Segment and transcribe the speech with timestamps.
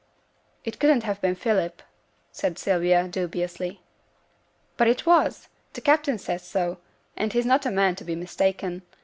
[0.63, 1.83] 'It couldn't have been Philip,'
[2.31, 3.81] said Sylvia, dubiously.
[4.75, 5.47] 'But it was.
[5.73, 6.79] The captain says so;
[7.15, 8.81] and he's not a man to be mistaken.